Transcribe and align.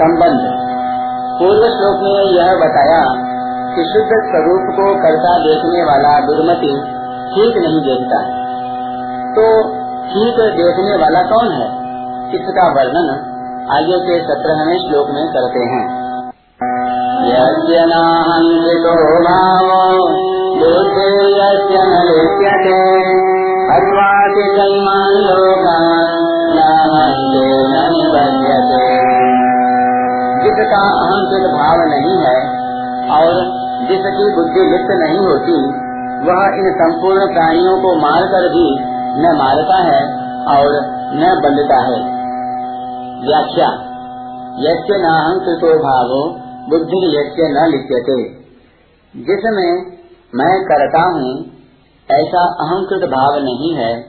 संबंध। 0.00 0.68
पूर्व 1.38 1.54
श्लोक 1.54 2.00
में 2.02 2.36
यह 2.36 2.44
बताया 2.44 3.30
कि 3.74 3.84
शुद्ध 3.84 4.08
स्वरूप 4.08 4.76
को 4.76 5.02
करता 5.02 5.38
देखने 5.38 5.84
वाला 5.84 6.20
दुर्मति 6.20 6.82
ठीक 7.34 7.56
नहीं 7.56 7.80
देखता। 7.80 8.40
तो 9.30 9.76
ठीक 10.06 10.56
देखने 10.56 10.96
वाला 10.96 11.22
कौन 11.22 11.52
है? 11.52 11.68
इसका 12.34 12.68
वर्णन 12.68 13.26
आगे 13.72 13.98
के 13.98 14.24
सत्रहवें 14.24 14.78
श्लोक 14.78 15.10
में 15.10 15.28
करते 15.28 15.58
हैं। 15.58 16.00
यज्ञनाहंसितो 17.30 19.24
भावो 19.24 20.20
जिसका 30.70 30.88
अहंकृत 30.88 31.50
भाव 31.50 31.78
नहीं 31.78 32.16
है 32.18 32.38
और 33.10 33.30
जिसकी 33.88 34.34
बुद्धि 34.34 34.60
लिप्त 34.60 34.90
नहीं 34.90 35.18
होती, 35.18 35.62
वह 36.26 36.56
इन 36.58 36.72
संपूर्ण 36.72 37.34
प्राणियों 37.34 37.82
को 37.82 37.94
मारकर 37.94 38.48
भी 38.48 38.76
न 39.20 39.36
मारता 39.38 39.76
है 39.76 40.02
और 40.46 40.70
न 41.14 41.40
बंधता 41.44 41.76
है। 41.76 41.98
व्याख्या 43.26 43.66
यज्ञ 44.58 45.02
नाहंकृतो 45.02 45.78
भावो, 45.78 46.28
बुद्धि 46.70 47.18
यज्ञ 47.18 47.42
न 47.42 47.68
लिप्यते। 47.68 48.24
जिसमें 49.16 49.86
मैं 50.34 50.64
करता 50.64 51.02
हूँ, 51.02 51.46
ऐसा 52.10 52.44
अहंकृत 52.60 53.10
भाव 53.10 53.34
नहीं 53.34 53.74
है 53.74 54.06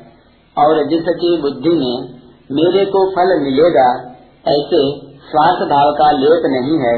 और 0.57 0.83
जिसकी 0.83 1.41
बुद्धि 1.41 1.69
में 1.69 2.09
मेरे 2.51 2.85
को 2.85 3.09
फल 3.11 3.39
मिलेगा, 3.39 4.15
ऐसे 4.47 5.10
स्वार्थ 5.23 5.63
भाव 5.69 5.91
का 5.95 6.11
लेप 6.17 6.45
नहीं 6.51 6.77
है, 6.79 6.93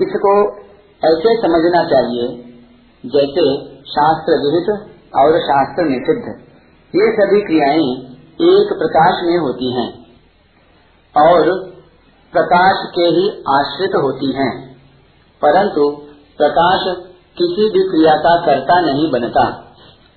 इसको 0.00 0.32
ऐसे 1.02 1.34
समझना 1.40 1.82
चाहिए 1.86 2.26
जैसे 3.04 3.44
शास्त्र 3.88 4.38
विहित 4.42 4.68
और 5.14 5.38
शास्त्र 5.42 5.84
निषिद्ध 5.86 6.34
ये 6.94 7.08
सभी 7.14 7.40
क्रियाएँ 7.42 7.90
एक 8.46 8.72
प्रकाश 8.78 9.22
में 9.24 9.36
होती 9.38 9.72
हैं 9.74 9.88
और 11.14 11.50
प्रकाश 12.32 12.84
के 12.90 13.08
ही 13.16 13.24
आश्रित 13.52 13.96
होती 14.02 14.30
हैं, 14.34 14.52
परंतु 15.42 15.88
प्रकाश 16.38 16.86
किसी 17.36 17.68
भी 17.70 17.82
क्रिया 17.90 18.14
का 18.18 18.34
कर्ता 18.46 18.80
नहीं 18.82 19.10
बनता। 19.12 19.44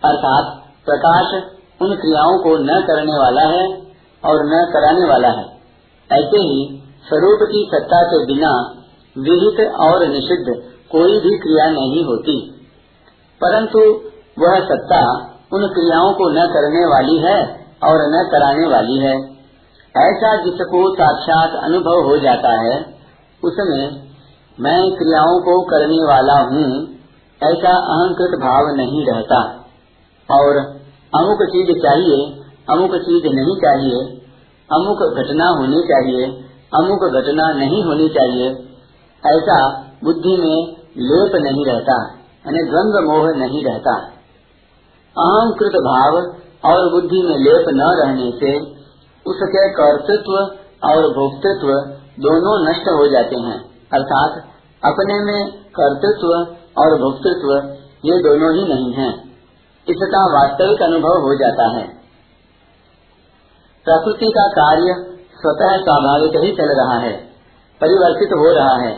अर्थात 0.01 0.53
प्रकाश 0.87 1.33
उन 1.81 1.95
क्रियाओं 1.97 2.37
को 2.39 2.55
न 2.61 2.79
करने 2.87 3.17
वाला 3.19 3.45
है 3.49 3.65
और 4.23 4.45
न 4.45 4.63
कराने 4.73 5.09
वाला 5.09 5.31
है। 5.31 5.45
ऐसे 6.09 6.41
ही 6.43 6.59
स्वरूप 7.07 7.39
की 7.41 7.69
सत्ता 7.73 8.01
के 8.01 8.25
बिना 8.25 8.75
विहित 9.17 9.73
और 9.75 10.07
निषिद्ध 10.07 10.71
कोई 10.91 11.19
भी 11.19 11.37
क्रिया 11.37 11.69
नहीं 11.69 12.05
होती। 12.05 12.51
परंतु 13.41 13.79
वह 14.39 14.59
सत्ता 14.59 15.31
उन 15.53 15.67
क्रियाओं 15.67 16.13
को 16.13 16.29
न 16.29 16.47
करने 16.47 16.85
वाली 16.85 17.17
है 17.17 17.65
और 17.83 17.97
न 17.97 18.29
कराने 18.31 18.67
वाली 18.67 18.97
है। 18.97 19.35
ऐसा 19.97 20.43
जिसको 20.43 20.95
साक्षात 20.95 21.63
अनुभव 21.63 22.09
हो 22.09 22.17
जाता 22.17 22.61
है, 22.61 22.95
उसमें 23.43 24.03
मैं 24.59 24.91
क्रियाओं 24.91 25.39
को 25.41 25.61
करने 25.61 26.07
वाला 26.07 26.33
हूँ, 26.33 26.87
ऐसा 27.43 27.69
अहंकृत 27.69 28.39
भाव 28.39 28.75
नहीं 28.75 29.05
रहता। 29.05 29.65
और 30.31 30.57
अमुक 31.15 31.43
चीज़ 31.43 31.79
चाहिए, 31.83 32.43
अमुक 32.69 32.95
चीज़ 32.95 33.23
नहीं 33.25 33.55
चाहिए, 33.55 34.21
अमुक 34.71 35.15
घटना 35.17 35.47
होनी 35.49 35.81
चाहिए 35.81 36.44
अमुक 36.75 37.03
घटना 37.11 37.51
नहीं 37.53 37.83
होनी 37.83 38.07
चाहिए। 38.09 38.49
ऐसा 39.23 39.57
बुद्धि 40.03 40.35
में 40.37 40.57
लेप 41.03 41.35
नहीं 41.43 41.65
रहता, 41.65 41.95
यानी 42.45 42.63
द्वंद्व 42.63 43.11
मोह 43.11 43.31
नहीं 43.37 43.63
रहता। 43.65 43.95
अहंकृत 45.15 45.77
भाव 45.83 46.17
और 46.65 46.91
बुद्धि 46.91 47.21
में 47.21 47.37
लेप 47.37 47.65
न 47.69 47.91
रहने 47.99 48.31
से 48.31 48.53
उसके 49.25 49.69
कर्तृत्व 49.73 50.33
और 50.87 51.07
भोक्तृत्व 51.11 51.71
दोनों 52.19 52.55
नष्ट 52.69 52.89
हो 52.89 53.07
जाते 53.07 53.35
हैं। 53.35 53.57
अर्थात 53.93 54.37
अपने 54.83 55.19
में 55.19 55.51
कर्तृत्व 55.75 56.33
और 56.81 56.95
भोक्तृत्व 56.99 57.53
ये 58.05 58.17
दोनों 58.19 58.53
ही 58.55 58.63
नहीं 58.73 58.93
हैं। 58.93 59.11
इसका 59.87 60.21
वास्तविक 60.33 60.81
अनुभव 60.81 61.21
हो 61.21 61.33
जाता 61.35 61.65
है। 61.77 61.87
प्रकृति 63.85 64.25
का 64.25 64.47
कार्य 64.51 64.93
स्वतः 65.45 65.75
स्वाभाविक 65.79 66.37
ही 66.43 66.51
चल 66.55 66.71
रहा 66.77 66.99
है, 66.99 67.11
परिवर्तित 67.81 68.31
हो 68.33 68.53
रहा 68.53 68.77
है, 68.77 68.93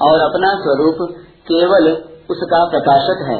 और 0.00 0.20
अपना 0.20 0.48
स्वरूप 0.56 0.98
केवल 1.46 1.88
उसका 2.30 2.64
प्रकाशक 2.64 3.22
है। 3.28 3.38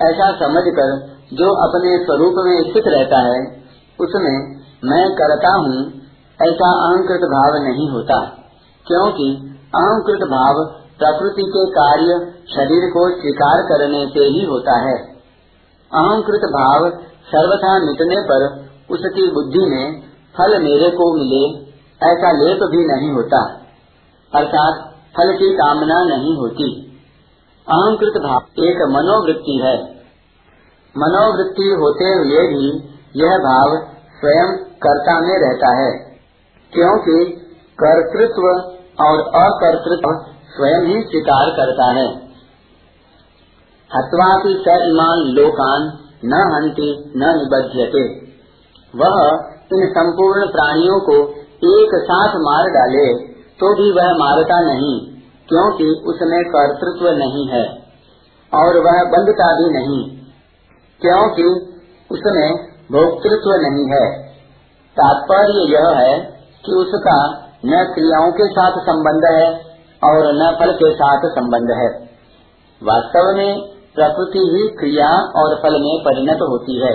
ऐसा 0.00 0.30
समझकर 0.36 0.92
जो 1.32 1.48
अपने 1.62 1.96
स्वरूप 2.04 2.34
में 2.38 2.70
स्थित 2.70 2.88
रहता 2.88 3.18
है, 3.18 3.38
उसमें 3.98 4.36
मैं 4.84 5.04
करता 5.14 5.52
हूँ, 5.56 5.78
ऐसा 6.40 6.70
अहंकृत 6.86 7.26
भाव 7.26 7.56
नहीं 7.64 7.88
होता, 7.90 8.18
क्योंकि 8.86 9.28
अहंकृत 9.74 10.26
भाव 10.28 10.64
प्रकृति 10.98 11.46
के 11.46 11.64
कार्य 11.70 12.18
शरीर 12.52 12.88
को 12.90 13.04
स्वीकार 13.10 13.62
करने 13.62 14.06
से 14.06 14.26
ही 14.26 14.44
होता 14.44 14.76
है। 14.80 14.96
अहंकृत 15.90 16.46
भाव 16.52 16.90
सर्वथा 17.28 17.78
मिटने 17.78 18.20
पर 18.22 18.44
उसकी 18.90 19.30
बुद्धि 19.30 19.64
में 19.66 20.02
फल 20.34 20.58
मेरे 20.62 20.90
को 20.90 21.12
मिले 21.14 21.65
ऐसा 22.00 22.30
लेप 22.32 22.62
भी 22.70 22.84
नहीं 22.86 23.10
होता, 23.10 23.38
अर्थात 24.32 24.82
फल 25.16 25.32
की 25.32 25.50
कामना 25.56 26.02
नहीं 26.06 26.36
होती। 26.36 26.66
अहंकृत 27.66 28.18
भाव 28.22 28.64
एक 28.64 28.82
मनोवृत्ति 28.90 29.54
है। 29.64 29.76
मनोवृत्ति 30.94 31.68
होते 31.80 32.10
हुए 32.14 32.42
भी 32.48 32.66
यह 33.16 33.38
भाव 33.38 33.76
स्वयं 34.20 34.52
कर्ता 34.82 35.14
में 35.20 35.34
रहता 35.38 35.70
है, 35.76 35.90
क्योंकि 36.72 37.16
कर्तृत्व 37.78 38.46
और 39.04 39.20
अकर्तृत्व 39.38 40.12
स्वयं 40.50 40.86
ही 40.86 41.00
स्वीकार 41.02 41.50
करता 41.50 41.90
है। 41.92 42.06
हत्वापि 43.90 44.54
स 44.60 44.76
इमान 44.84 45.24
लोकान 45.34 45.90
न 46.24 46.44
हंति 46.54 46.88
न 47.16 47.34
निबध्यते। 47.36 48.04
वह 48.94 49.18
इन 49.72 49.86
संपूर्ण 49.90 50.46
प्राणियों 50.46 51.00
को 51.00 51.16
एक 51.62 51.94
साथ 52.04 52.36
मार 52.40 52.66
डाले 52.70 53.06
तो 53.60 53.68
भी 53.74 53.90
वह 53.92 54.12
मारता 54.14 54.60
नहीं, 54.62 54.94
क्योंकि 55.48 55.84
उसमें 56.06 56.40
कर्तृत्व 56.48 57.08
नहीं 57.18 57.44
है, 57.48 57.64
और 58.52 58.78
वह 58.80 58.98
बंधता 59.12 59.46
भी 59.54 59.68
नहीं, 59.70 60.00
क्योंकि 61.00 61.46
उसमें 62.10 62.48
भोक्तृत्व 62.92 63.54
नहीं 63.62 63.86
है। 63.92 64.04
तात्पर्य 64.96 65.64
यह 65.70 65.88
है 65.96 66.12
कि 66.64 66.74
उसका 66.74 67.16
न 67.66 67.84
क्रियाओं 67.94 68.30
के 68.32 68.48
साथ 68.50 68.78
संबंध 68.82 69.24
है, 69.30 69.48
और 70.02 70.28
न 70.34 70.50
फल 70.60 70.72
के 70.74 70.92
साथ 70.94 71.26
संबंध 71.32 71.70
है। 71.78 71.88
वास्तव 72.82 73.32
में 73.36 73.60
प्रकृति 73.96 74.40
ही 74.50 74.68
क्रिया 74.78 75.08
और 75.36 75.54
फल 75.62 75.80
में 75.80 75.94
परिणत 76.04 76.42
होती 76.44 76.80
है, 76.80 76.94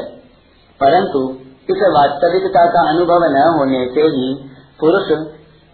परंतु 0.80 1.22
इस 1.70 1.82
वास्तविकता 1.96 2.66
का 2.68 2.82
अनुभव 2.90 3.24
न 3.32 3.44
होने 3.58 3.84
से 3.96 4.08
ही 4.14 4.30
पुरुष 4.82 5.12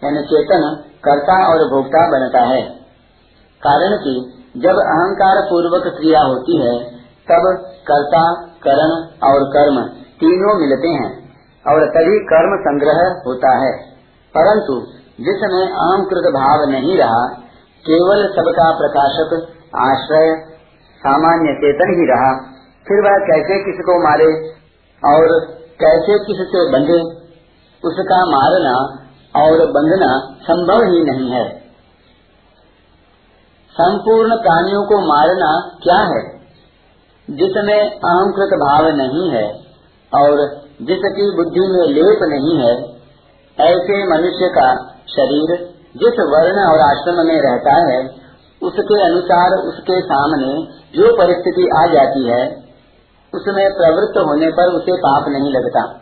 यानी 0.04 0.22
चेतन 0.22 0.84
कर्ता 1.04 1.48
और 1.48 1.58
भोक्ता 1.58 2.10
बनता 2.10 2.40
है। 2.40 2.62
कारण 3.66 3.96
कि 3.96 4.34
जब 4.56 4.70
अहंकार 4.70 5.42
पूर्वक 5.42 5.82
क्रिया 5.82 6.20
होती 6.20 6.60
है, 6.60 6.84
तब 7.00 7.62
कर्ता, 7.90 8.34
करण 8.62 8.90
और 9.28 9.44
कर्म 9.44 9.82
तीनों 9.92 10.60
मिलते 10.60 10.88
हैं 10.88 11.28
और 11.66 11.86
तभी 11.86 12.18
कर्म 12.18 12.60
संग्रह 12.60 13.22
होता 13.26 13.56
है। 13.56 13.72
परंतु 14.38 14.86
जिसमें 15.20 15.68
अहंकृत 15.68 16.32
भाव 16.34 16.70
नहीं 16.70 16.98
रहा, 16.98 17.26
केवल 17.86 18.26
सबका 18.26 18.70
प्रकाशक, 18.70 19.48
आश्रय, 19.76 20.34
सामान्य 20.98 21.52
चेतन 21.52 22.00
ही 22.00 22.06
रहा। 22.06 22.54
फिर 22.88 23.04
वह 23.04 23.18
कैसे 23.18 23.64
किसको 23.64 24.02
मारे 24.02 24.48
और 25.04 25.40
कैसे 25.80 26.18
किससे 26.18 26.72
बंधे? 26.72 27.17
उसका 27.84 28.26
मारना 28.26 29.04
और 29.36 29.66
बंधना 29.66 30.36
संभव 30.42 30.76
ही 30.76 31.04
नहीं 31.04 31.30
है। 31.30 31.58
संपूर्ण 33.70 34.36
प्राणियों 34.36 34.84
को 34.84 35.00
मारना 35.00 35.78
क्या 35.82 35.98
है? 35.98 36.38
जिसमें 37.30 37.90
अहंकृत 37.90 38.48
भाव 38.48 38.86
नहीं 38.86 39.30
है 39.30 39.52
और 40.14 40.36
जिसकी 40.82 41.36
बुद्धि 41.36 41.60
में 41.60 41.88
लेप 41.88 42.18
नहीं 42.22 42.58
है, 42.58 42.98
ऐसे 43.60 44.08
मनुष्य 44.08 44.48
का 44.48 44.74
शरीर 45.08 45.74
जिस 45.96 46.20
वर्ण 46.20 46.60
और 46.60 46.80
आश्रम 46.80 47.26
में 47.26 47.40
रहता 47.40 47.92
है, 47.92 48.08
उसके 48.62 49.04
अनुसार 49.04 49.50
उसके 49.50 50.00
सामने 50.00 50.66
जो 50.98 51.16
परिस्थिति 51.16 51.68
आ 51.78 51.86
जाती 51.86 52.28
है, 52.28 52.64
उसमें 53.34 53.70
प्रवृत्त 53.70 54.18
होने 54.18 54.50
पर 54.50 54.72
उसे 54.72 54.92
पाप 54.92 55.28
नहीं 55.28 55.52
लगता। 55.52 56.00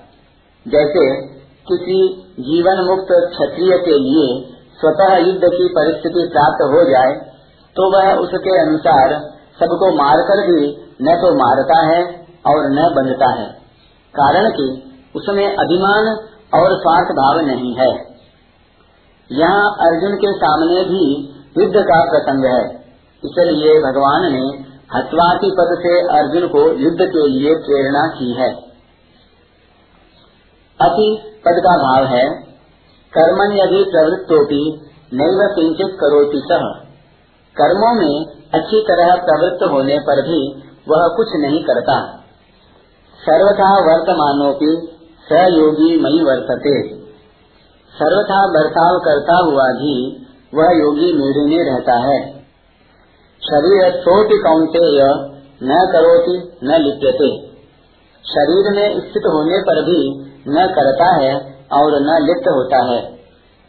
जैसे 0.68 1.35
किसी 1.68 2.00
जीवन 2.40 2.84
मुक्त 2.84 3.08
क्षत्रिय 3.30 3.78
के 3.78 3.98
लिए 3.98 4.26
स्वतः 4.80 5.16
युद्ध 5.16 5.40
की 5.44 5.68
परिस्थिति 5.68 6.28
प्राप्त 6.32 6.62
हो 6.74 6.84
जाए 6.90 7.12
तो 7.76 7.90
वह 7.92 8.12
उसके 8.14 8.60
अनुसार 8.60 9.14
सबको 9.60 9.94
मारकर 9.96 10.42
भी 10.46 10.66
न 11.02 11.16
तो 11.16 11.34
मारता 11.34 11.78
है 11.86 12.02
और 12.46 12.68
न 12.70 12.88
बंधता 12.96 13.30
है। 13.30 13.46
कारण 14.14 14.50
कि 14.50 14.66
उसमें 15.16 15.46
अभिमान 15.56 16.08
और 16.54 16.76
स्वार्थ 16.78 17.10
भाव 17.12 17.40
नहीं 17.40 17.74
है। 17.76 17.88
यहाँ 19.30 19.66
अर्जुन 19.80 20.16
के 20.16 20.32
सामने 20.32 20.84
भी 20.84 21.04
युद्ध 21.58 21.74
का 21.76 22.00
प्रसंग 22.04 22.44
है। 22.44 22.64
इसलिए 23.22 23.78
भगवान 23.80 24.32
ने 24.32 24.44
हत्वाती 24.96 25.50
पद 25.50 25.74
से 25.82 25.94
अर्जुन 26.18 26.48
को 26.48 26.68
युद्ध 26.78 26.98
के 26.98 27.26
लिए 27.28 27.54
प्रेरणा 27.54 28.06
की 28.08 28.32
है। 28.32 28.65
अति 30.80 31.22
पद 31.44 31.60
का 31.64 31.76
भाव 31.76 32.04
है। 32.04 32.24
कर्मन 33.12 33.52
यदि 33.52 33.84
प्रवृत्तोपि 33.90 34.80
नैव 35.12 35.38
किंचित 35.54 35.96
करोति 36.00 36.42
सह 36.52 36.66
कर्मों 37.56 37.94
में 37.94 38.26
अच्छी 38.54 38.80
तरह 38.80 39.14
प्रवृत्त 39.14 39.62
होने 39.72 39.98
पर 39.98 40.22
भी 40.22 40.40
वह 40.88 41.06
कुछ 41.16 41.26
नहीं 41.36 41.64
करता। 41.64 41.96
सर्वथा 43.18 43.70
वर्तमानोपि 43.86 44.88
सयोगी 45.28 46.00
मई 46.00 46.24
वर्तते। 46.24 46.76
सर्वथा 47.92 48.46
बर्ताव 48.46 48.98
करता 48.98 49.36
हुआ 49.36 49.66
भी 49.72 50.26
वह 50.54 50.76
योगी 50.78 51.12
मेरे 51.12 51.46
में 51.46 51.70
रहता 51.70 51.96
है। 51.98 52.20
शरीर 53.42 53.90
छोटी 54.04 54.38
कौंतेय 54.38 55.02
न 55.62 55.88
करोति 55.92 56.38
न 56.64 56.80
लिप्यते। 56.80 57.46
शरीर 58.24 58.70
में 58.70 59.00
स्थित 59.00 59.22
होने 59.26 59.58
पर 59.58 59.82
भी 59.82 60.00
न 60.48 60.66
करता 60.66 61.14
है 61.14 61.34
और 61.72 61.92
न 62.00 62.24
लिप्त 62.26 62.48
होता 62.48 62.84
है। 62.92 63.00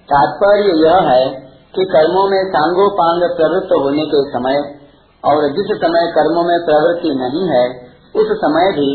तात्पर्य 0.09 0.73
यह 0.85 1.09
है 1.09 1.29
कि 1.75 1.85
कर्मों 1.85 2.29
में 2.29 2.43
सांगो 2.49 2.89
पांग 2.89 3.21
प्रवृत्त 3.21 3.73
होने 3.83 4.05
के 4.05 4.31
समय 4.31 4.77
और 5.25 5.47
जिस 5.49 5.77
समय 5.77 6.11
कर्मों 6.11 6.43
में 6.43 6.59
प्रवृत्ति 6.65 7.09
नहीं 7.09 7.49
है, 7.49 7.87
उस 8.15 8.27
समय 8.37 8.71
भी 8.71 8.89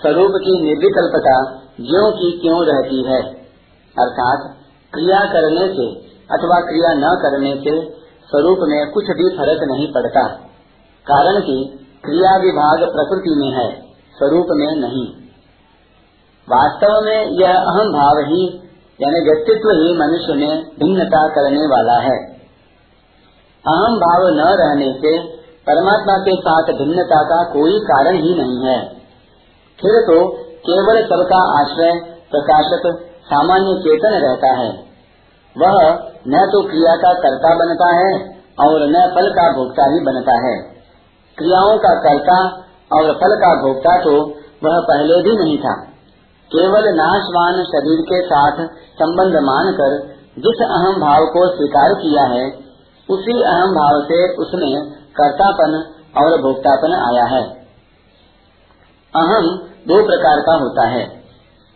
स्वरूप 0.00 0.32
की 0.36 0.62
निर्विकल्पता 0.62 1.36
ज्यो 1.80 2.10
की 2.10 2.38
क्यों 2.38 2.66
रहती 2.66 3.02
है। 3.02 3.22
अर्थात 3.96 4.56
क्रिया 4.94 5.20
करने 5.20 5.68
से 5.68 5.86
अथवा 6.34 6.60
क्रिया 6.60 6.94
न 6.94 7.14
करने 7.22 7.54
से 7.54 7.96
स्वरूप 8.30 8.58
में 8.62 8.90
कुछ 8.90 9.04
भी 9.04 9.36
फ़र्क 9.36 9.60
नहीं 9.62 9.92
पड़ता। 9.92 10.28
कारण 11.06 11.40
कि 11.40 11.86
क्रिया 12.04 12.36
विभाग 12.36 12.78
प्रकृति 12.78 13.34
में 13.36 13.50
है, 13.50 13.80
स्वरूप 14.18 14.46
में 14.50 14.80
नहीं। 14.80 15.25
वास्तव 16.50 17.00
में 17.04 17.26
यह 17.40 17.54
अहम 17.54 17.92
भाव 17.92 18.18
ही, 18.18 18.62
यानी 19.00 19.20
व्यक्तित्व 19.24 19.70
ही 19.70 19.98
मनुष्य 19.98 20.32
में 20.32 20.64
भिन्नता 20.64 21.28
करने 21.28 21.66
वाला 21.66 21.98
है। 21.98 22.18
अहम 23.64 23.96
भाव 23.96 24.28
न 24.28 24.40
रहने 24.40 24.92
से 24.92 25.36
परमात्मा 25.42 26.18
के 26.18 26.36
साथ 26.36 26.62
भिन्नता 26.62 27.22
का 27.22 27.42
कोई 27.42 27.78
कारण 27.78 28.14
ही 28.14 28.34
नहीं 28.34 28.66
है। 28.66 28.88
फिर 29.80 30.00
तो 30.00 30.28
केवल 30.68 31.02
सबका 31.02 31.60
आश्रय, 31.60 31.92
प्रकाशक, 32.30 33.02
सामान्य 33.24 33.74
चेतन 33.80 34.08
रहता 34.08 34.52
है। 34.52 34.86
वह 35.56 35.94
न 36.28 36.46
तो 36.52 36.62
क्रिया 36.68 36.96
का 36.96 37.12
कर्ता 37.12 37.54
बनता 37.54 37.90
है 37.96 38.36
और 38.60 38.86
न 38.88 39.10
फल 39.14 39.30
का 39.30 39.52
भोक्ता 39.52 39.92
ही 39.92 40.00
बनता 40.00 40.48
है। 40.48 40.56
क्रियाओं 41.38 41.78
का 41.78 41.94
कर्ता 42.00 42.44
और 42.92 43.12
फल 43.12 43.36
का 43.36 43.62
भोक्ता 43.62 44.04
तो 44.04 44.16
वह 44.64 44.80
पहले 44.80 45.22
भी 45.22 45.44
नहीं 45.44 45.58
था। 45.58 45.95
केवल 46.50 46.84
नाशवान 46.94 47.62
शरीर 47.64 48.00
के 48.00 48.20
साथ 48.26 48.58
संबंध 48.94 49.36
मानकर 49.42 49.94
जिस 50.38 50.60
अहम 50.62 51.00
भाव 51.00 51.26
को 51.26 51.56
स्वीकार 51.56 51.94
किया 51.94 52.22
है, 52.22 52.46
उसी 53.08 53.42
अहम 53.42 53.70
भाव 53.70 54.00
से 54.04 54.34
उसमें 54.34 54.90
कर्तापन 54.90 55.76
और 56.16 56.42
भोक्तापन 56.42 56.94
आया 56.94 57.24
है। 57.24 57.42
अहम 59.14 59.50
दो 59.88 60.06
प्रकार 60.06 60.40
का 60.40 60.54
होता 60.54 60.88
है, 60.88 61.04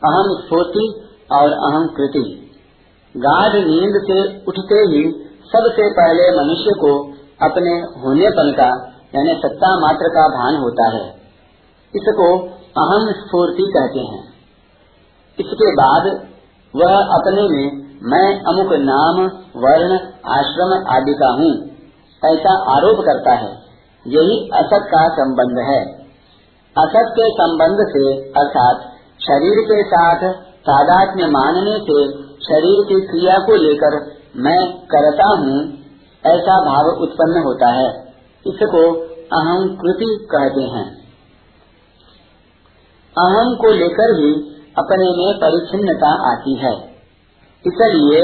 अहम 0.02 0.32
स्फूर्ति 0.40 0.86
और 1.32 1.52
अहम 1.52 1.86
कृति। 1.86 2.24
गाढ़ 3.16 3.52
नींद 3.52 4.00
से 4.04 4.22
उठते 4.48 4.74
ही 4.74 5.04
सबसे 5.52 5.90
पहले 5.90 6.30
मनुष्य 6.38 6.80
को 6.80 6.96
अपने 7.46 7.70
होनेपन 8.00 8.52
का, 8.52 8.70
यानी 9.14 9.34
सत्ता 9.34 9.76
मात्र 9.80 10.08
का 10.08 10.28
भान 10.28 10.56
होता 10.56 10.90
है। 10.96 11.06
इसको 11.94 12.34
अहम 12.80 13.12
स्फूर्ति 13.12 13.62
कहते 13.62 14.00
हैं। 14.00 14.29
इसके 15.40 15.70
बाद 15.74 16.06
वह 16.74 16.96
अपने 17.14 17.48
में 17.48 17.80
मैं 18.02 18.28
अमुक 18.44 18.70
नाम, 18.82 19.16
वर्ण, 19.56 19.96
आश्रम 20.30 20.70
आदि 20.88 21.14
का 21.14 21.30
हूँ, 21.30 21.50
ऐसा 22.22 22.52
आरोप 22.70 23.00
करता 23.00 23.32
है। 23.32 23.50
यही 24.06 24.36
असत 24.54 24.86
का 24.86 25.02
संबंध 25.08 25.58
है। 25.58 25.80
असत 26.76 27.10
के 27.10 27.26
संबंध 27.32 27.82
से, 27.88 28.04
अर्थात 28.36 28.86
शरीर 29.20 29.60
के 29.64 29.82
साथ 29.82 30.24
तादात्म्य 30.68 31.26
मानने 31.26 31.76
से 31.80 31.98
शरीर 32.44 32.84
की 32.84 33.00
क्रिया 33.06 33.38
को 33.38 33.56
लेकर 33.56 33.98
मैं 34.36 34.60
करता 34.86 35.28
हूँ, 35.38 35.58
ऐसा 36.24 36.56
भाव 36.64 36.88
उत्पन्न 37.02 37.42
होता 37.42 37.72
है। 37.72 37.88
इसको 38.46 38.82
अहम 39.32 39.68
कृति 39.76 40.10
कहते 40.30 40.62
हैं। 40.70 40.86
अहम 43.16 43.54
को 43.54 43.72
लेकर 43.72 44.14
ही 44.14 44.32
अपने 44.80 45.04
में 45.04 45.38
परिच्छिन्नता 45.38 46.32
आती 46.32 46.54
है। 46.54 46.90
इसलिए 47.66 48.22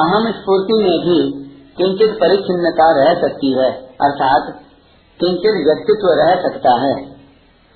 अहम 0.00 0.32
स्फूर्ति 0.32 0.72
में 0.72 0.98
भी 0.98 1.46
किंचित 1.76 2.20
परिच्छिन्नता 2.20 3.04
रह 3.04 3.20
सकती 3.20 3.52
है, 3.52 3.72
अर्थात 3.86 4.60
किंचित 5.20 5.66
व्यक्तित्व 5.66 6.08
रह 6.08 6.42
सकता 6.42 6.80
है। 6.80 7.04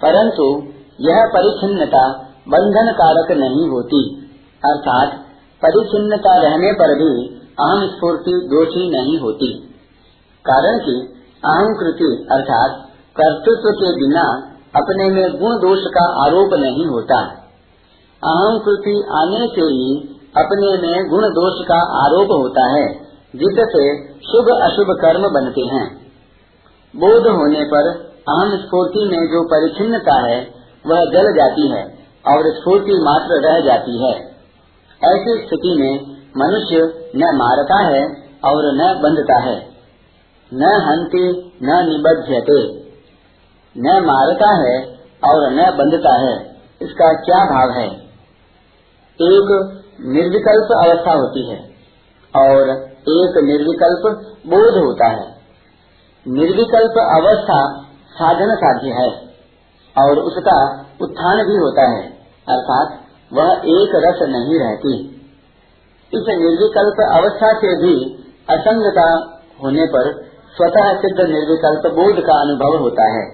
परंतु 0.03 0.63
यह 1.01 1.25
परिच्छिन्नता 1.27 2.09
बंधन 2.49 2.93
कारक 2.93 3.31
नहीं 3.31 3.69
होती, 3.69 4.31
अर्थात 4.65 5.13
परिचिन्नता 5.63 6.37
रहने 6.37 6.73
पर 6.73 6.95
भी 6.95 7.41
अहम 7.61 7.89
स्फूर्ति 7.89 8.33
दोषी 8.33 8.91
नहीं 8.91 9.19
होती। 9.19 9.59
कारण 10.51 10.79
कि 10.79 11.15
अहम 11.45 11.75
कृति, 11.81 12.29
अर्थात 12.33 12.71
कर्तृत्व 13.21 13.71
के 13.71 13.93
बिना 13.93 14.51
अपने 14.77 15.09
में 15.09 15.31
गुण 15.31 15.51
दोष 15.51 15.79
का 15.83 16.27
आरोप 16.27 16.55
नहीं 16.55 16.87
होता। 16.87 17.19
अहम 17.19 17.44
कृति 18.59 19.05
आने 19.13 19.47
से 19.47 19.61
ही 19.61 20.15
अपने 20.37 20.89
में 20.89 21.09
गुण 21.09 21.23
दोष 21.23 21.67
का 21.67 22.05
आरोप 22.05 22.29
होता 22.31 22.67
है, 22.67 22.95
जिससे 23.37 24.09
शुभ 24.09 24.49
अशुभ 24.63 24.87
कर्म 25.01 25.23
बनते 25.35 25.61
हैं। 25.61 26.05
बोध 26.97 27.27
होने 27.27 27.65
पर 27.65 28.15
अहम 28.29 28.57
स्फूर्ति 28.57 29.09
में 29.13 29.27
जो 29.27 29.45
परिचिन्नता 29.45 30.15
है, 30.15 30.55
वह 30.87 31.05
जल 31.05 31.37
जाती 31.37 31.69
है 31.69 31.85
और 32.27 32.55
स्फूर्ति 32.55 32.95
मात्र 33.03 33.35
रह 33.35 33.61
जाती 33.61 34.05
है। 34.05 34.15
ऐसी 35.05 35.47
स्थिति 35.47 35.77
में 35.81 36.17
मनुष्य 36.37 37.11
न 37.17 37.37
मारता 37.37 37.79
है 37.79 38.05
और 38.45 38.63
न 38.65 39.01
बंधता 39.03 39.39
है। 39.39 39.75
न 40.55 40.63
हंति, 40.63 41.53
न 41.63 41.67
निबध्यते। 41.67 42.85
न 43.79 44.05
मारता 44.07 44.51
है 44.51 44.87
और 45.25 45.51
न 45.53 45.77
बंधता 45.79 46.15
है, 46.15 46.61
इसका 46.83 47.13
क्या 47.13 47.39
भाव 47.39 47.71
है? 47.71 48.04
एक 49.19 49.51
निर्विकल्प 50.09 50.73
अवस्था 50.77 51.13
होती 51.13 51.43
है 51.51 51.59
और 52.35 52.71
एक 53.11 53.37
निर्विकल्प 53.45 54.07
बोध 54.47 54.79
होता 54.85 55.09
है। 55.09 55.27
निर्विकल्प 56.27 56.99
अवस्था 57.03 57.59
साधन 58.13 58.55
साध्य 58.55 58.89
है 58.93 59.09
और 59.97 60.19
उसका 60.19 60.57
उत्थान 61.01 61.43
भी 61.47 61.57
होता 61.57 61.85
है, 61.91 62.03
अर्थात 62.49 62.99
वह 63.33 63.53
एक 63.73 63.95
रस 63.97 64.23
नहीं 64.29 64.59
रहती। 64.59 64.95
इस 66.13 66.27
निर्विकल्प 66.39 67.05
अवस्था 67.09 67.53
से 67.53 67.77
भी 67.83 67.95
असंगता 68.51 69.07
होने 69.63 69.87
पर 69.87 70.13
स्वतः 70.57 70.93
सिद्ध 70.97 71.19
निर्विकल्प 71.21 71.87
बोध 71.95 72.21
का 72.27 72.41
अनुभव 72.41 72.77
होता 72.79 73.07
है। 73.13 73.25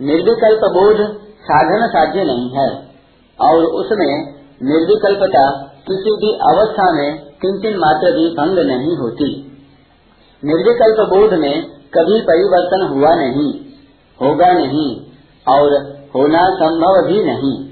निर्विकल्प 0.00 0.68
बोध 0.72 1.06
साधन 1.42 1.86
साध्य 1.88 2.24
नहीं 2.24 2.50
है 2.50 2.68
और 3.38 3.64
उसमें 3.64 4.39
निर्विकल्पता 4.62 5.50
किसी 5.88 6.10
भी 6.10 6.32
अवस्था 6.32 6.92
में 6.92 7.18
किंचन 7.18 7.78
मात्र 7.78 8.12
भी 8.12 8.30
भंग 8.30 8.58
नहीं 8.66 8.96
होती। 8.96 9.50
निर्विकल्प 10.44 11.08
बोध 11.08 11.38
में 11.38 11.62
कभी 11.68 12.20
परिवर्तन 12.20 12.82
हुआ 12.82 13.14
नहीं, 13.14 13.54
होगा 14.22 14.52
नहीं, 14.52 15.00
और 15.48 15.72
होना 16.14 16.48
संभव 16.48 17.06
भी 17.06 17.24
नहीं। 17.24 17.64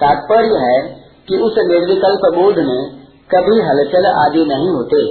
तात्पर्य 0.00 0.48
है 0.48 1.06
कि 1.28 1.36
उस 1.36 1.54
निर्विकल्प 1.58 2.34
बोध 2.34 2.58
में 2.58 2.90
कभी 3.34 3.60
हलचल 3.60 4.06
आदि 4.06 4.44
नहीं 4.44 4.68
होते। 4.68 5.10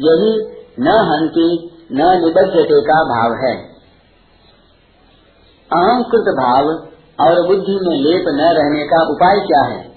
यही 0.00 0.56
न 0.80 0.88
हंति 0.88 1.70
न 1.92 2.24
निबद्धते 2.24 2.80
का 2.80 3.04
भाव 3.04 3.46
है। 3.46 3.56
अहंकृत 5.72 6.24
भाव 6.28 6.64
और 7.26 7.46
बुद्धि 7.46 7.78
में 7.82 7.96
लेप 7.96 8.24
न 8.28 8.40
रहने 8.40 8.84
का 8.84 9.02
उपाय 9.02 9.46
क्या 9.46 9.62
है? 9.62 9.95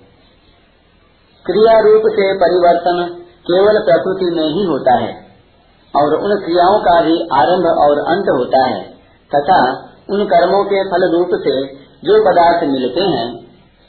क्रिया 1.45 1.79
रूप 1.79 2.03
से 2.11 2.25
परिवर्तन 2.33 2.97
केवल 3.45 3.77
प्रकृति 3.79 4.25
में 4.35 4.47
ही 4.47 4.63
होता 4.65 4.95
है 4.95 5.11
और 5.93 6.15
उन 6.15 6.35
क्रियाओं 6.39 6.79
का 6.79 7.01
भी 7.01 7.15
आरंभ 7.33 7.67
और 7.81 7.99
अंत 8.07 8.25
होता 8.39 8.63
है, 8.65 8.81
तथा 9.31 9.59
उन 10.09 10.25
कर्मों 10.25 10.63
के 10.63 10.83
फल 10.83 11.05
रूप 11.11 11.29
से 11.33 11.55
जो 12.03 12.19
पदार्थ 12.23 12.63
मिलते 12.63 13.01
हैं, 13.01 13.27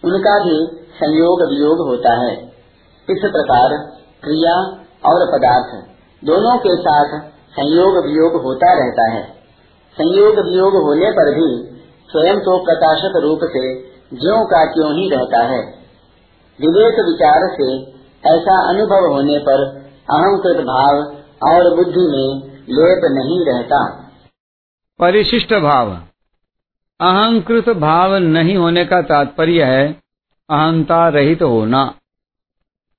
उनका 0.04 0.38
भी 0.45 0.57
संयोग 0.95 1.42
वियोग 1.42 1.88
होता 1.88 2.14
है। 2.14 2.33
इस 3.09 3.21
प्रकार 3.33 3.76
क्रिया 4.25 4.54
और 5.07 5.26
पदार्थ 5.33 5.75
दोनों 6.25 6.57
के 6.59 6.76
साथ 6.76 7.19
संयोग 7.50 7.99
वियोग 8.07 8.42
होता 8.42 8.73
रहता 8.73 9.11
है। 9.11 9.23
संयोग 9.97 10.38
वियोग 10.38 10.75
होने 10.83 11.11
पर 11.11 11.35
भी 11.35 11.50
स्वयं 12.11 12.40
तो 12.40 12.59
प्रकाशक 12.64 13.21
रूप 13.23 13.40
से 13.42 13.75
ज्यो 14.14 14.45
का 14.47 14.64
क्यों 14.64 14.92
ही 14.95 15.09
रहता 15.11 15.42
है। 15.45 15.79
विवेक 16.61 16.95
विचार 16.95 17.57
से 17.61 17.83
ऐसा 18.31 18.69
अनुभव 18.69 19.14
होने 19.14 19.38
पर 19.38 19.79
अहंकृत 20.11 20.57
भाव 20.57 21.02
और 21.52 21.76
बुद्धि 21.76 22.00
में 22.00 22.57
लेप 22.57 23.00
नहीं 23.05 23.47
रहता। 23.47 24.09
परिशिष्ट 24.99 25.55
भाव। 25.55 25.90
अहंकृत 27.00 27.69
भाव 27.69 28.17
नहीं 28.17 28.57
होने 28.57 28.85
का 28.85 29.02
तात्पर्य 29.02 29.64
है 29.64 29.93
अहंता 30.50 31.09
रहित 31.09 31.43
होना। 31.43 31.95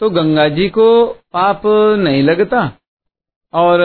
तो 0.00 0.10
गंगा 0.10 0.48
जी 0.48 0.68
को 0.68 1.06
पाप 1.32 1.62
नहीं 1.98 2.22
लगता। 2.22 2.72
और 3.52 3.78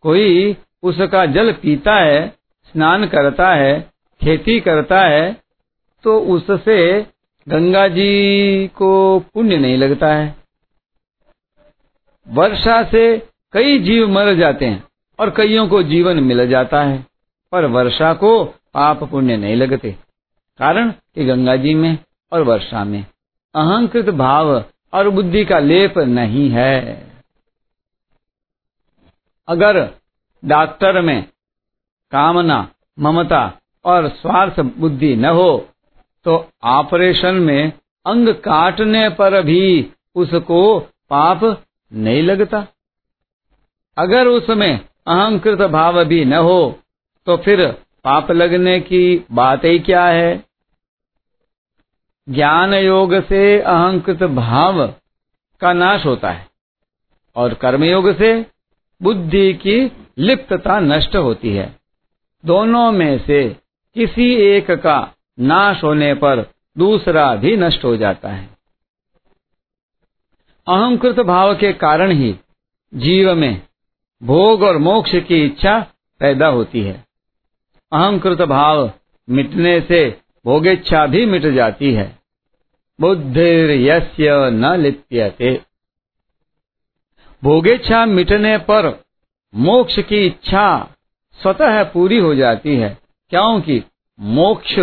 कोई 0.00 0.56
उसका 0.82 1.24
जल 1.26 1.52
पीता 1.52 1.94
है, 1.94 2.28
स्नान 2.74 3.06
करता 3.06 3.52
है, 3.54 3.80
खेती 4.20 4.58
करता 4.60 5.00
है 5.00 5.36
तो 6.04 6.18
उससे 6.34 7.06
गंगा 7.46 7.86
जी 7.88 8.66
को 8.76 9.18
पुण्य 9.34 9.56
नहीं 9.56 9.76
लगता 9.76 10.14
है। 10.14 10.34
वर्षा 12.26 12.82
से 12.84 13.02
कई 13.52 13.78
जीव 13.78 14.08
मर 14.08 14.32
जाते 14.34 14.66
हैं 14.66 14.84
और 15.18 15.30
कईयों 15.30 15.66
को 15.68 15.82
जीवन 15.82 16.22
मिल 16.22 16.46
जाता 16.48 16.82
है, 16.82 17.04
पर 17.52 17.64
वर्षा 17.66 18.12
को 18.14 18.44
पाप 18.44 19.04
पुण्य 19.04 19.36
नहीं 19.36 19.56
लगते। 19.56 19.90
कारण 20.60 20.90
कि 20.90 21.24
गंगा 21.24 21.56
जी 21.56 21.74
में 21.74 21.98
और 22.32 22.42
वर्षा 22.42 22.84
में 22.84 23.00
अहंकृत 23.54 24.08
भाव 24.14 24.64
और 24.92 25.08
बुद्धि 25.08 25.44
का 25.44 25.58
लेप 25.58 25.98
नहीं 25.98 26.48
है। 26.50 27.06
अगर 29.48 29.80
डॉक्टर 30.42 31.00
में 31.00 31.22
कामना, 32.12 32.68
ममता 32.98 33.42
और 33.84 34.08
स्वार्थ 34.10 34.60
बुद्धि 34.60 35.14
न 35.16 35.24
हो 35.24 35.68
तो 36.26 36.34
ऑपरेशन 36.64 37.34
में 37.34 37.72
अंग 38.06 38.28
काटने 38.28 39.08
पर 39.08 39.42
भी 39.42 39.90
उसको 40.16 40.78
पाप 41.10 41.40
नहीं 41.92 42.22
लगता। 42.22 42.66
अगर 43.96 44.26
उसमें 44.26 44.72
अहंकृत 45.06 45.60
भाव 45.70 46.04
भी 46.04 46.24
न 46.24 46.32
हो 46.32 46.78
तो 47.26 47.36
फिर 47.36 47.66
पाप 48.04 48.30
लगने 48.30 48.78
की 48.80 49.24
बात 49.32 49.64
ही 49.64 49.78
क्या 49.78 50.04
है? 50.04 50.44
ज्ञान 52.28 52.74
योग 52.74 53.14
से 53.22 53.60
अहंकृत 53.60 54.22
भाव 54.22 54.86
का 55.62 55.72
नाश 55.72 56.04
होता 56.06 56.30
है 56.30 56.46
और 57.36 57.54
कर्म 57.54 57.84
योग 57.84 58.10
से 58.16 58.30
बुद्धि 59.02 59.54
की 59.54 59.92
लिप्तता 60.18 60.80
नष्ट 60.80 61.16
होती 61.16 61.50
है। 61.50 61.76
दोनों 62.46 62.92
में 62.92 63.18
से 63.18 63.56
किसी 63.94 64.34
एक 64.34 64.70
का 64.70 65.14
नाश 65.40 65.84
होने 65.84 66.14
पर 66.14 66.50
दूसरा 66.78 67.34
भी 67.34 67.56
नष्ट 67.56 67.84
हो 67.84 67.96
जाता 67.96 68.28
है। 68.28 68.48
अहंकृत 70.68 71.20
भाव 71.20 71.54
के 71.54 71.72
कारण 71.72 72.10
ही 72.10 72.36
जीव 72.94 73.34
में 73.34 73.62
भोग 74.22 74.62
और 74.62 74.78
मोक्ष 74.78 75.10
की 75.14 75.44
इच्छा 75.46 75.86
पैदा 76.20 76.46
होती 76.46 76.80
है। 76.80 77.04
अहंकृत 77.92 78.42
भाव 78.42 78.92
मिटने 79.30 79.80
से 79.80 80.20
भोगेच्छा 80.44 81.06
भी 81.06 81.26
मिट 81.26 81.46
जाती 81.46 81.92
है। 81.92 82.18
यस्य 83.86 84.50
न 84.50 84.80
लिप्यते। 84.80 85.60
भोगेच्छा 87.44 88.06
मिटने 88.06 88.58
पर 88.58 89.04
मोक्ष 89.54 89.98
की 89.98 90.26
इच्छा 90.26 90.94
स्वतः 91.42 91.84
पूरी 91.84 92.18
हो 92.18 92.34
जाती 92.34 92.76
है। 92.76 92.98
क्योंकि 93.30 93.82
मोक्ष 94.20 94.74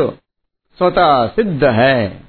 स्वतः 0.77 1.27
सिद्ध 1.27 1.63
है। 1.63 2.24